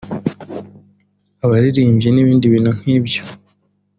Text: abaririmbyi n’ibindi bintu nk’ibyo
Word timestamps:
abaririmbyi 1.43 2.09
n’ibindi 2.11 2.45
bintu 2.53 2.71
nk’ibyo 2.79 3.21